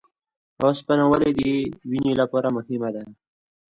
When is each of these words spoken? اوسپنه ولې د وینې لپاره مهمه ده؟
اوسپنه 0.63 1.03
ولې 1.11 1.31
د 1.37 1.39
وینې 1.89 2.13
لپاره 2.21 2.47
مهمه 2.55 2.89
ده؟ 2.95 3.03